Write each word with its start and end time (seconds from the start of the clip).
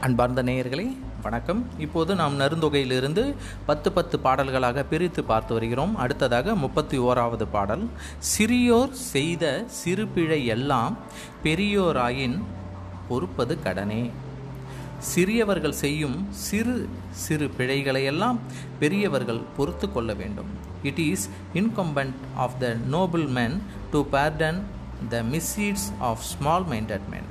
அன்பார்ந்த 0.00 0.42
நேயர்களே 0.42 0.96
வணக்கம். 1.22 1.66
இப்போது 1.78 2.14
நாம் 2.14 2.40
நருந்தொகையிலிருந்து 2.40 3.34
பத்து 3.66 3.92
பத்து 3.92 4.18
பாடல்களாக 4.18 4.82
பிரித்து 4.82 5.24
பார்த்து 5.24 5.52
வருகிறோம். 5.54 5.96
அடுத்ததாக 5.96 6.54
முப்பத்தி 6.54 6.98
ஓராவது 6.98 7.46
பாடல் 7.52 7.90
சிறியோர் 8.18 8.90
செய்த 8.90 9.64
சிறு 9.66 10.06
பிழை 10.06 10.46
எல்லாம் 10.46 10.96
பெரியோராயின் 11.44 12.36
பொறுப்பது 13.08 13.62
கடனே. 13.62 14.10
சிறியவர்கள் 15.14 15.78
செய்யும் 15.84 16.26
சிறு 16.30 16.88
சிறு 17.10 17.50
பிழைகளையெல்லாம் 17.58 18.38
பெரியவர்கள் 18.78 19.40
பொறுத்து 19.56 19.92
கொள்ள 19.92 20.14
வேண்டும். 20.14 20.52
It 20.82 20.98
is 20.98 21.30
incumbent 21.54 22.14
of 22.34 22.58
the 22.58 22.76
noble 22.90 23.26
men 23.28 23.62
to 23.90 24.06
burden 24.12 24.62
the 25.08 25.22
misdeeds 25.22 25.90
of 25.98 26.20
small 26.20 26.64
minded 26.64 27.10
men. 27.10 27.27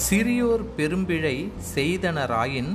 சிறியோர் 0.00 0.62
பெரும்பிழை 0.76 1.50
செய்தனராயின் 1.74 2.70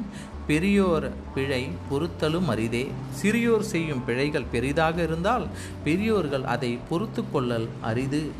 பெரியோர் 0.48 1.12
பிழை 1.36 1.70
பொறுத்தலும் 1.90 2.50
அரிதே. 2.54 2.92
சிறியோர் 3.22 3.66
செய்யும் 3.72 4.04
பிழைகள் 4.06 4.46
பெரிதாக 4.52 5.04
இருந்தால் 5.04 5.48
பெரியோர்கள் 5.84 6.44
அதை 6.44 6.80
பொறுத்து 6.90 7.24
கொள்ளல் 7.32 7.68
அரிது. 7.82 8.32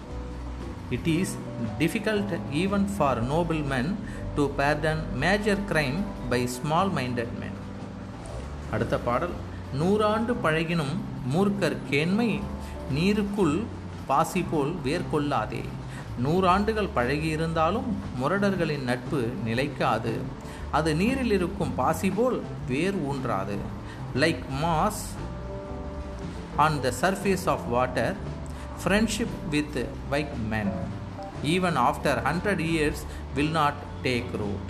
It 0.90 1.08
is 1.08 1.34
difficult 1.80 2.34
even 2.54 2.86
for 2.98 3.22
noble 3.32 3.64
men 3.64 3.96
to 4.36 4.52
burden 4.58 5.02
major 5.24 5.64
crime 5.72 6.00
by 6.30 6.48
small 6.48 6.90
minded 6.90 7.34
man 7.40 7.58
அடுத்த 8.72 8.98
பாடல். 8.98 9.36
நூறாண்டு 9.80 10.36
பழகினும் 10.44 10.96
மூர்க்கர் 11.34 11.78
கேண்மை 11.92 12.40
நீருக்குள் 12.94 13.64
பாசி 14.08 14.42
போல் 14.52 14.76
வேர்கொள்ளாதே. 14.86 15.64
நூறாண்டுகள் 16.24 16.90
பழகியிருந்தாலும் 16.96 17.90
முரடர்களின் 18.22 18.88
நட்பு 18.92 19.22
நிலைக்காது. 19.46 20.14
அது 20.72 20.96
நீரில் 20.96 21.32
இருக்கும் 21.32 21.76
பாசி 21.76 22.10
போல் 22.10 22.42
வேர் 22.68 22.98
ஊன்றாது. 23.12 23.58
Like 24.16 24.44
moss 24.64 25.04
on 26.56 26.82
the 26.82 26.94
surface 27.02 27.46
of 27.46 27.66
water 27.70 28.16
friendship 28.84 29.36
with 29.50 29.86
weak 30.10 30.36
men 30.50 30.74
even 31.44 31.78
after 31.88 32.20
hundred 32.28 32.64
years 32.72 33.04
will 33.36 33.52
not 33.52 33.80
take 34.04 34.32
root 34.38 34.70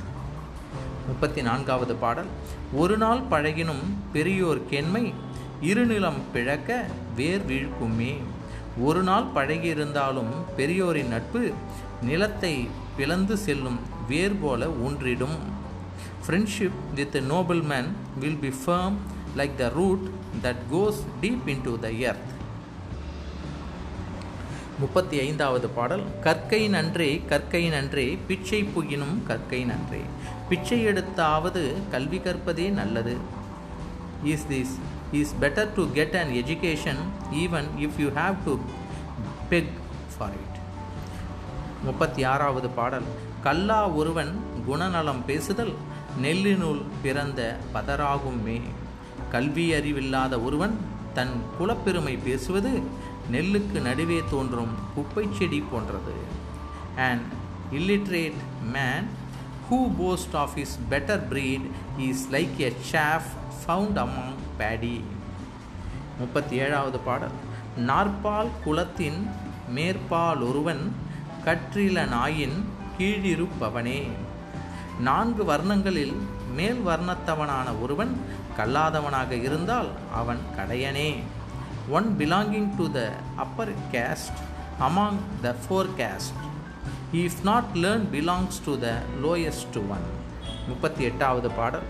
முப்பத்தி 1.07 1.41
நான்காவது 1.41 1.95
பாடல். 1.95 2.31
ஒரு 2.73 2.97
நாள் 2.97 3.21
பழகினும் 3.31 3.83
பெரியோர் 4.11 4.61
கெண்மை 4.71 5.13
இருநிலம் 5.61 6.19
பிழக்க 6.33 6.85
வேர் 7.15 7.45
வீழ்க்குமே. 7.45 8.13
ஒரு 8.85 9.01
நாள் 9.01 9.27
பழகியிருந்தாலும் 9.35 10.31
பெரியோரின் 10.57 11.07
நட்பு 11.07 11.53
நிலத்தை 12.01 12.67
பிளந்து 12.97 13.37
செல்லும் 13.37 13.79
வேர் 14.09 14.35
போல 14.41 14.65
ஊன்றிடும் 14.85 15.37
friendship 16.23 16.79
with 16.95 17.17
noble 17.21 17.61
man 17.61 17.89
will 18.19 18.41
be 18.43 18.51
firm 18.65 18.97
like 19.37 19.55
the 19.55 19.69
root 19.69 20.05
that 20.43 20.63
goes 20.71 20.99
deep 21.21 21.47
into 21.63 21.79
the 21.79 21.91
earth 21.91 22.35
முப்பத்தி 24.79 25.19
ஐந்தாவது 25.19 25.67
பாடல். 25.69 26.03
கற்கை 26.23 26.69
நன்றே 26.69 27.21
கற்கை 27.29 27.69
நன்றே 27.69 28.17
பிச்சை 28.27 28.63
புகினும் 28.63 29.15
கற்கை 29.27 29.65
நன்றே. 29.65 30.01
பிச்சை 30.49 30.85
எடுத்தாவது 30.85 31.73
கல்வி 31.91 32.19
கற்பதே 32.19 32.69
நல்லது. 32.71 33.17
Is 34.23 34.45
this 34.49 34.75
is 35.11 35.33
better 35.41 35.73
to 35.75 35.83
get 35.93 36.15
an 36.15 36.31
education 36.41 37.01
even 37.31 37.67
if 37.77 37.97
you 37.97 38.07
have 38.09 38.35
to 38.45 38.57
beg 39.49 39.73
for 40.17 40.33
it 40.33 40.59
முப்பத்தி 41.83 42.23
ஆறாவது 42.23 42.69
பாடல். 42.69 43.07
கல்லா 43.43 43.89
ஒருவன் 43.89 44.31
குணநலம் 44.67 45.25
பேசுதல் 45.25 45.73
நெல்லினுள் 46.21 46.81
பிறந்த 47.03 47.59
பதராகுமே 47.73 48.61
கல்வி 49.31 49.73
அறிவில்லாத 49.73 50.39
ஒருவன் 50.39 50.77
தன் 51.13 51.35
குலப்பெருமை 51.59 52.17
பேசுவது 52.23 52.81
நெல்லுக்கு 53.31 53.79
நடுவே 53.81 54.21
தோன்றும் 54.29 54.73
குப்பை 54.95 55.27
செடி 55.33 55.63
போன்றது. 55.71 56.15
And 56.95 57.25
illiterate 57.71 58.41
man 58.73 59.07
who 59.69 59.77
boast 59.97 60.33
of 60.33 60.49
his 60.55 60.71
better 60.89 61.23
breed 61.31 61.63
is 61.97 62.27
like 62.31 62.57
a 62.57 62.73
chaff 62.91 63.23
found 63.59 63.97
among 64.03 64.31
paddy 64.57 65.03
முப்பத்தி 66.19 66.55
ஏழாவது 66.55 66.99
பாடல். 66.99 67.35
நாற்பால் 67.77 68.47
குலத்தின் 68.63 69.29
மேற்பால் 69.69 70.41
ஒருவன் 70.41 70.95
கற்றில 71.45 72.07
நாயின் 72.07 72.65
கீழிருப்பவனே. 72.97 74.07
நான்கு 74.99 75.43
வர்ணங்களில் 75.43 76.15
மேல் 76.55 76.81
வர்ணத்தவனான 76.87 77.81
ஒருவன் 77.81 78.21
கல்லாதவனாக 78.57 79.31
இருந்தால் 79.31 79.89
அவன் 80.13 80.39
கடையனே. 80.57 81.09
One 81.89 82.15
belonging 82.19 82.75
to 82.77 82.91
the 82.91 83.13
upper 83.35 83.73
caste 83.91 84.39
among 84.79 85.19
the 85.41 85.55
four 85.63 85.89
caste 85.97 86.37
if 87.13 87.43
not 87.43 87.69
learn 87.73 88.05
belongs 88.11 88.57
to 88.65 88.79
the 88.79 88.87
lowest 89.23 89.77
one 89.89 90.05
முப்பத்தி 90.67 91.03
எட்டாவது 91.03 91.49
பாடல். 91.49 91.83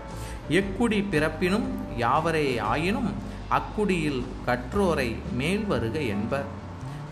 எக்குடி 0.48 1.04
பிறப்பினும் 1.12 1.64
யாவரே 1.98 2.58
ஆயினும் 2.58 3.14
அக்குடியில் 3.50 4.22
கற்றோரை 4.46 5.14
மேல் 5.32 5.64
வருக 5.64 5.98
என்பர். 5.98 6.44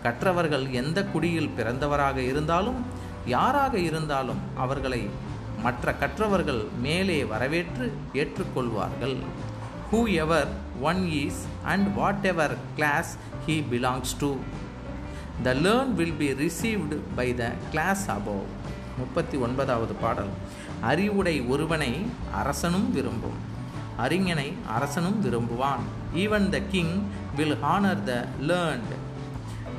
கற்றவர்கள் 0.03 0.71
எந்த 0.71 1.03
குடியில் 1.03 1.51
பிறந்தவராக 1.57 2.17
இருந்தாலும் 2.17 2.85
யாராக 3.25 3.77
இருந்தாலும் 3.77 4.39
அவர்களை 4.57 5.09
மற்ற 5.63 5.93
கற்றவர்கள் 5.93 6.67
மேலே 6.81 7.23
வரவேற்று 7.23 7.93
ஏற்றுக்கொள்வார்கள். 8.13 9.17
Whoever 10.13 10.47
one 10.81 11.09
is 11.11 11.41
and 11.63 11.95
whatever 12.25 12.57
class 12.75 13.17
he 13.47 13.63
belongs 13.71 14.15
to 14.19 14.35
the 15.43 15.53
learn 15.53 15.93
will 15.93 16.13
be 16.13 16.31
received 16.31 16.97
by 17.15 17.35
the 17.35 17.51
class 17.69 18.11
above 18.11 18.47
முப்பத்தி 18.97 19.37
ஒன்பதாவது 19.37 19.93
பாடல். 19.93 20.29
அறிவுடை 20.81 21.47
ஒருவனை 21.47 22.05
அரசனும் 22.31 22.93
விரும்பும். 22.93 23.37
அறிஞனை 23.99 24.53
அரசனும் 24.67 25.23
விரும்புவான். 25.23 25.83
Even 26.15 26.49
the 26.49 26.59
king 26.59 27.03
will 27.35 27.57
honour 27.63 28.03
the 28.03 28.27
learned 28.41 28.93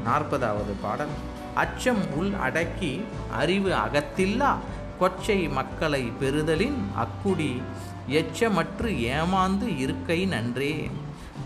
நாற்பதாவது 0.07 0.75
பாடல். 0.83 1.15
அச்சம் 1.55 2.13
உள் 2.17 2.33
அடக்கி 2.33 3.03
அறிவு 3.33 3.75
அகத்தில்லா. 3.75 4.55
கொச்சை 5.01 5.51
மக்களை 5.51 6.13
பெறுதலின் 6.21 6.87
அக்குடி. 6.97 7.63
எச்சமற்று 8.11 8.99
ஏமாந்து 9.13 9.79
இருக்கை 9.79 10.27
நன்றே. 10.27 10.91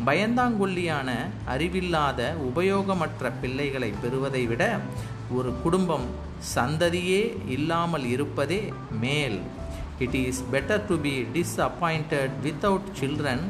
பயந்தாங்கொல்லியான 0.07 1.11
அறிவில்லாத 1.45 2.35
உபயோகமற்ற 2.49 3.33
பிள்ளைகளை 3.41 3.91
பெறுவதை 4.03 4.47
விட 4.47 4.79
ஒரு 5.31 5.55
குடும்பம் 5.63 6.07
சந்ததியே 6.55 7.23
இல்லாமல் 7.49 8.05
இருப்பதே 8.05 8.73
மேல். 9.01 9.41
It 9.99 10.15
is 10.15 10.45
better 10.53 10.87
to 10.87 10.97
be 10.97 11.15
disappointed 11.35 12.37
without 12.43 12.91
children 13.01 13.45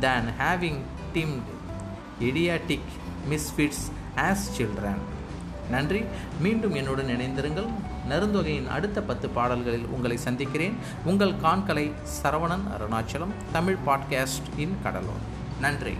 than 0.00 0.28
having 0.40 0.80
timid 1.14 1.48
idiotic 2.20 2.88
misfits 3.30 3.84
as 4.16 4.46
children 4.58 5.02
நன்றி. 5.70 6.00
மீண்டும் 6.40 6.74
என்னுடன் 6.74 7.06
இணைந்திருங்கள். 7.06 7.68
நருந்தொகையின் 8.10 8.68
அடுத்த 8.68 9.02
பத்து 9.02 9.28
பாடல்களில் 9.28 9.86
உங்களை 9.86 10.16
சந்திக்கிறேன். 10.16 10.74
உங்கள் 11.04 11.34
கான்கலை 11.42 11.86
சரவணன் 12.22 12.66
அருணாச்சலம் 12.74 13.36
தமிழ் 13.52 13.76
பாட்காஸ்ட் 13.86 14.50
இன் 14.56 14.76
கடலூர். 14.82 15.30
நன்றி. 15.62 15.94